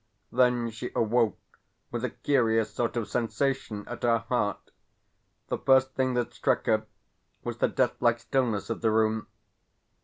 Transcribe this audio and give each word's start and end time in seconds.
Then 0.31 0.71
she 0.71 0.89
awoke 0.95 1.37
with 1.91 2.03
a 2.03 2.09
curious 2.09 2.73
sort 2.73 2.97
of 2.97 3.07
sensation 3.07 3.87
at 3.87 4.01
her 4.01 4.17
heart. 4.29 4.71
The 5.49 5.59
first 5.59 5.93
thing 5.93 6.15
that 6.15 6.33
struck 6.33 6.65
her 6.65 6.87
was 7.43 7.59
the 7.59 7.67
deathlike 7.67 8.17
stillness 8.17 8.71
of 8.71 8.81
the 8.81 8.89
room. 8.89 9.27